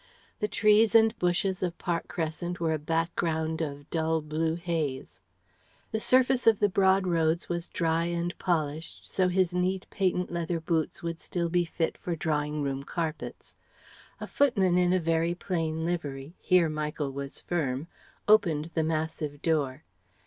[0.39, 5.21] The trees and bushes of Park Crescent were a background of dull blue haze.
[5.91, 10.59] The surface of the broad roads was dry and polished, so his neat, patent leather
[10.59, 13.57] boots would still be fit for drawing room carpets.
[14.19, 17.87] A footman in a very plain livery here Michael was firm
[18.27, 19.83] opened the massive door.